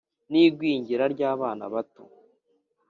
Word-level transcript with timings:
n’igwingira 0.31 1.03
ry’abana 1.13 1.63
bato, 1.73 2.03